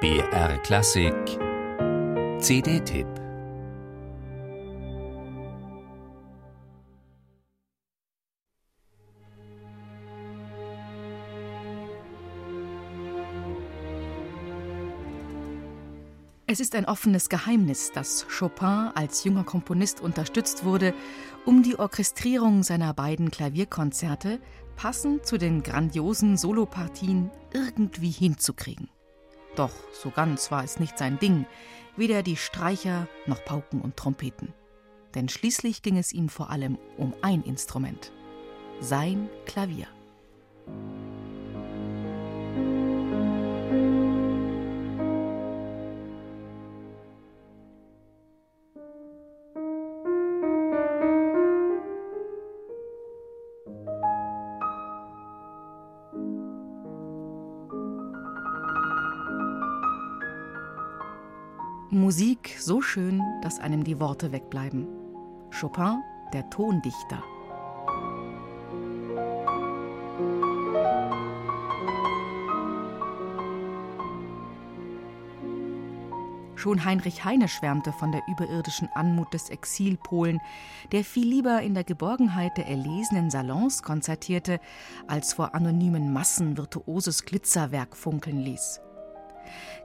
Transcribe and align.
BR 0.00 0.56
Klassik 0.62 1.12
CD-Tipp 2.38 3.06
Es 16.46 16.60
ist 16.60 16.74
ein 16.74 16.86
offenes 16.86 17.28
Geheimnis, 17.28 17.92
dass 17.92 18.26
Chopin 18.26 18.92
als 18.94 19.24
junger 19.24 19.44
Komponist 19.44 20.00
unterstützt 20.00 20.64
wurde, 20.64 20.94
um 21.44 21.62
die 21.62 21.78
Orchestrierung 21.78 22.62
seiner 22.62 22.94
beiden 22.94 23.30
Klavierkonzerte 23.30 24.40
passend 24.76 25.26
zu 25.26 25.36
den 25.36 25.62
grandiosen 25.62 26.38
Solopartien 26.38 27.30
irgendwie 27.52 28.10
hinzukriegen. 28.10 28.88
Doch 29.60 29.74
so 29.92 30.08
ganz 30.08 30.50
war 30.50 30.64
es 30.64 30.80
nicht 30.80 30.96
sein 30.96 31.18
Ding, 31.18 31.44
weder 31.94 32.22
die 32.22 32.38
Streicher 32.38 33.06
noch 33.26 33.44
Pauken 33.44 33.82
und 33.82 33.94
Trompeten. 33.94 34.54
Denn 35.14 35.28
schließlich 35.28 35.82
ging 35.82 35.98
es 35.98 36.14
ihm 36.14 36.30
vor 36.30 36.48
allem 36.48 36.78
um 36.96 37.12
ein 37.20 37.42
Instrument: 37.42 38.10
sein 38.80 39.28
Klavier. 39.44 39.86
Musik 61.92 62.56
so 62.60 62.80
schön, 62.80 63.20
dass 63.42 63.58
einem 63.58 63.82
die 63.82 63.98
Worte 63.98 64.30
wegbleiben. 64.30 64.86
Chopin, 65.50 66.00
der 66.32 66.48
Tondichter. 66.48 67.20
Schon 76.54 76.84
Heinrich 76.84 77.24
Heine 77.24 77.48
schwärmte 77.48 77.90
von 77.90 78.12
der 78.12 78.22
überirdischen 78.28 78.88
Anmut 78.94 79.34
des 79.34 79.50
Exilpolen, 79.50 80.40
der 80.92 81.02
viel 81.02 81.26
lieber 81.26 81.60
in 81.60 81.74
der 81.74 81.82
Geborgenheit 81.82 82.56
der 82.56 82.68
erlesenen 82.68 83.30
Salons 83.30 83.82
konzertierte, 83.82 84.60
als 85.08 85.32
vor 85.32 85.56
anonymen 85.56 86.12
Massen 86.12 86.56
virtuoses 86.56 87.24
Glitzerwerk 87.24 87.96
funkeln 87.96 88.38
ließ. 88.38 88.80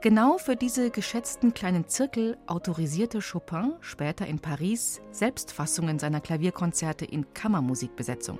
Genau 0.00 0.38
für 0.38 0.56
diese 0.56 0.90
geschätzten 0.90 1.54
kleinen 1.54 1.88
Zirkel 1.88 2.36
autorisierte 2.46 3.20
Chopin 3.20 3.74
später 3.80 4.26
in 4.26 4.38
Paris 4.38 5.00
Selbstfassungen 5.10 5.98
seiner 5.98 6.20
Klavierkonzerte 6.20 7.04
in 7.04 7.32
Kammermusikbesetzung. 7.34 8.38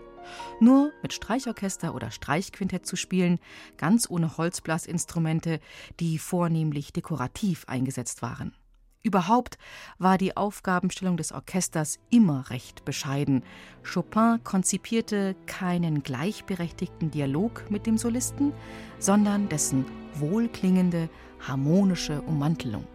Nur 0.61 0.93
mit 1.03 1.13
Streichorchester 1.13 1.95
oder 1.95 2.11
Streichquintett 2.11 2.87
zu 2.87 2.97
spielen, 2.97 3.39
ganz 3.77 4.09
ohne 4.09 4.37
Holzblasinstrumente, 4.37 5.61
die 6.01 6.19
vornehmlich 6.19 6.93
dekorativ 6.93 7.65
eingesetzt 7.67 8.23
waren. 8.23 8.55
Überhaupt 9.05 9.59
war 9.99 10.17
die 10.17 10.35
Aufgabenstellung 10.35 11.19
des 11.19 11.31
Orchesters 11.31 11.99
immer 12.09 12.49
recht 12.49 12.87
bescheiden. 12.87 13.43
Chopin 13.85 14.41
konzipierte 14.43 15.37
keinen 15.45 16.03
gleichberechtigten 16.03 17.11
Dialog 17.11 17.71
mit 17.71 17.87
dem 17.87 17.99
Solisten, 17.99 18.55
sondern 18.99 19.51
dessen 19.51 19.85
wohlklingende, 20.15 21.11
harmonische 21.47 22.23
Ummantelung. 22.23 22.87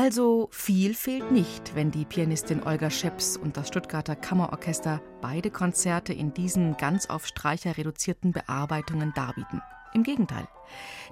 Also 0.00 0.46
viel 0.52 0.94
fehlt 0.94 1.32
nicht, 1.32 1.74
wenn 1.74 1.90
die 1.90 2.04
Pianistin 2.04 2.62
Olga 2.62 2.88
Scheps 2.88 3.36
und 3.36 3.56
das 3.56 3.66
Stuttgarter 3.66 4.14
Kammerorchester 4.14 5.02
beide 5.20 5.50
Konzerte 5.50 6.12
in 6.12 6.32
diesen 6.32 6.76
ganz 6.76 7.06
auf 7.06 7.26
Streicher 7.26 7.76
reduzierten 7.76 8.30
Bearbeitungen 8.30 9.12
darbieten. 9.16 9.60
Im 9.94 10.04
Gegenteil. 10.04 10.46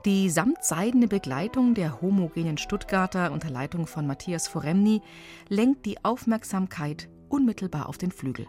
Die 0.04 0.30
samtseidene 0.30 1.08
Begleitung 1.08 1.74
der 1.74 2.00
homogenen 2.00 2.58
Stuttgarter 2.58 3.32
unter 3.32 3.50
Leitung 3.50 3.88
von 3.88 4.06
Matthias 4.06 4.46
Foremny 4.46 5.02
lenkt 5.48 5.84
die 5.84 6.04
Aufmerksamkeit 6.04 7.08
unmittelbar 7.28 7.88
auf 7.88 7.98
den 7.98 8.12
Flügel. 8.12 8.46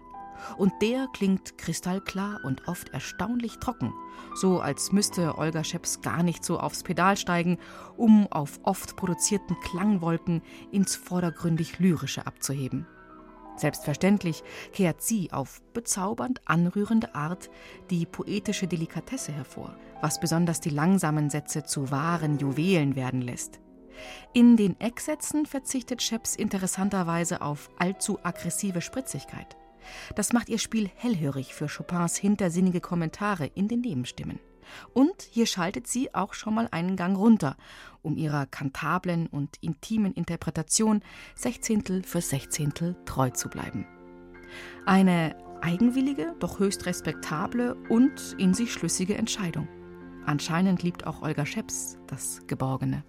Und 0.58 0.74
der 0.82 1.08
klingt 1.14 1.58
kristallklar 1.58 2.40
und 2.44 2.68
oft 2.68 2.90
erstaunlich 2.90 3.58
trocken, 3.60 3.94
so 4.36 4.60
als 4.60 4.92
müsste 4.92 5.38
Olga 5.38 5.64
Scheps 5.64 6.02
gar 6.02 6.24
nicht 6.24 6.44
so 6.44 6.60
aufs 6.60 6.84
Pedal 6.84 7.18
steigen, 7.18 7.58
um 7.96 8.28
auf 8.32 8.60
oft 8.64 8.96
produzierten 8.96 9.56
Klangwolken 9.62 10.42
ins 10.72 10.96
vordergründig 10.96 11.80
Lyrische 11.80 12.26
abzuheben. 12.26 12.86
Selbstverständlich 13.58 14.44
kehrt 14.72 15.02
sie 15.02 15.34
auf 15.34 15.62
bezaubernd 15.74 16.42
anrührende 16.46 17.16
Art 17.16 17.50
die 17.90 18.06
poetische 18.06 18.68
Delikatesse 18.68 19.32
hervor, 19.32 19.76
was 20.02 20.20
besonders 20.20 20.62
die 20.62 20.70
langsamen 20.70 21.32
Sätze 21.32 21.64
zu 21.64 21.90
wahren 21.90 22.38
Juwelen 22.38 22.96
werden 22.96 23.22
lässt. 23.22 23.60
In 24.34 24.58
den 24.58 24.80
Ecksätzen 24.80 25.48
verzichtet 25.48 26.04
Scheps 26.04 26.36
interessanterweise 26.36 27.42
auf 27.42 27.72
allzu 27.80 28.20
aggressive 28.22 28.82
Spritzigkeit. 28.82 29.58
Das 30.16 30.34
macht 30.34 30.50
ihr 30.50 30.60
Spiel 30.60 30.90
hellhörig 30.96 31.54
für 31.54 31.68
Chopins 31.68 32.18
hintersinnige 32.18 32.82
Kommentare 32.82 33.48
in 33.48 33.68
den 33.68 33.82
Nebenstimmen. 33.82 34.40
Und 34.94 35.22
hier 35.22 35.46
schaltet 35.46 35.88
sie 35.88 36.14
auch 36.14 36.34
schon 36.34 36.54
mal 36.54 36.68
einen 36.72 36.96
Gang 36.96 37.18
runter, 37.18 37.56
um 38.02 38.18
ihrer 38.18 38.46
kantablen 38.46 39.28
und 39.28 39.58
intimen 39.62 40.14
Interpretation 40.14 41.02
Sechzehntel 41.36 42.04
für 42.04 42.22
Sechzehntel 42.22 42.96
treu 43.06 43.30
zu 43.30 43.50
bleiben. 43.50 43.86
Eine 44.86 45.36
eigenwillige, 45.62 46.36
doch 46.40 46.60
höchst 46.60 46.86
respektable 46.86 47.76
und 47.90 48.36
in 48.38 48.54
sich 48.54 48.72
schlüssige 48.72 49.16
Entscheidung. 49.16 49.68
Anscheinend 50.26 50.84
liebt 50.84 51.08
auch 51.08 51.22
Olga 51.22 51.46
Scheps 51.46 51.98
das 52.08 52.42
Geborgene. 52.48 53.04